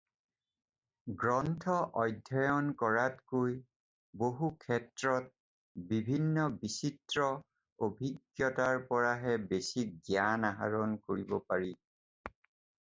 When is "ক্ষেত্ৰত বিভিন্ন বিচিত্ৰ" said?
4.63-7.29